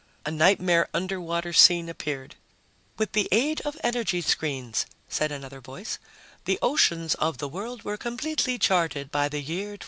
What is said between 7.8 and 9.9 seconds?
were completely charted by the year 2027...."